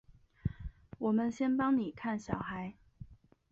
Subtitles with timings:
[0.97, 2.73] 我们先帮妳看小孩